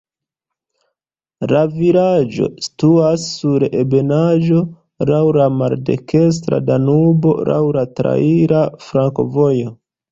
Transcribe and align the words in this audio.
La 1.51 1.61
vilaĝo 1.73 2.47
situas 2.67 3.27
sur 3.35 3.67
ebenaĵo, 3.83 4.65
laŭ 5.13 5.23
la 5.41 5.47
maldekstra 5.61 6.65
Danubo, 6.73 7.37
laŭ 7.55 7.65
traira 8.03 8.69
flankovojo. 8.91 9.75